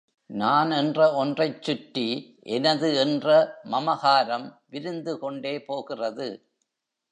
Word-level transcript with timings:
நான் 0.29 0.71
என்ற 0.71 1.13
ஒன்றைச் 1.13 1.61
சுற்றி 1.61 2.05
எனது 2.39 2.95
என்ற 2.95 3.27
மமகாரம் 3.63 4.47
விரிந்து 4.69 5.19
கொண்டே 5.19 5.63
போகிறது. 5.63 6.29